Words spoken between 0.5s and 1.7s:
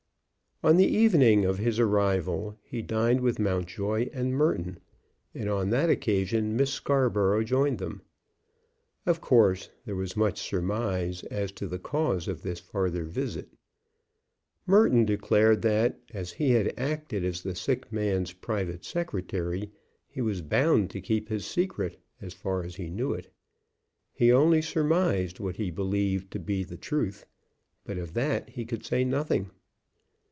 On the evening of